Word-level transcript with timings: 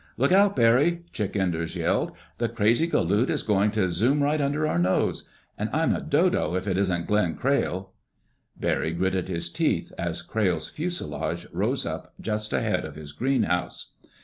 "Look 0.17 0.31
out, 0.31 0.55
Barry!" 0.55 1.05
Chick 1.13 1.35
Enders 1.35 1.75
yelled. 1.75 2.13
"The 2.39 2.49
crazy 2.49 2.87
galoot 2.87 3.29
is 3.29 3.43
going 3.43 3.69
to 3.73 3.87
zoom 3.87 4.23
right 4.23 4.41
under 4.41 4.65
our 4.65 4.79
nose... 4.79 5.29
and 5.59 5.69
I'm 5.71 5.93
a 5.95 6.01
dodo 6.01 6.55
if 6.55 6.65
it 6.65 6.75
isn't 6.75 7.05
Glenn 7.05 7.35
Crayle!" 7.35 7.93
Barry 8.59 8.93
gritted 8.93 9.27
his 9.27 9.51
teeth 9.51 9.93
as 9.99 10.23
Crayle's 10.23 10.69
fuselage 10.71 11.45
rose 11.51 11.85
up 11.85 12.15
just 12.19 12.51
ahead 12.51 12.83
of 12.83 12.95
his 12.95 13.11
greenhouse. 13.11 13.91